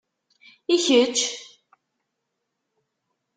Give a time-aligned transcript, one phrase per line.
[0.73, 1.19] I kečč?